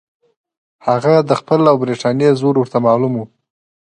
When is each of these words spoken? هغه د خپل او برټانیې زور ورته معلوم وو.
هغه 0.87 1.13
د 1.29 1.31
خپل 1.39 1.59
او 1.71 1.75
برټانیې 1.81 2.29
زور 2.41 2.55
ورته 2.57 2.77
معلوم 2.85 3.13
وو. 3.15 3.25